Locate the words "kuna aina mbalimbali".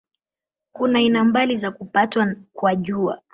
0.71-1.55